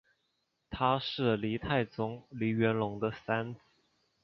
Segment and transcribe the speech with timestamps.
[0.71, 3.59] 他是黎太宗黎元龙的三子。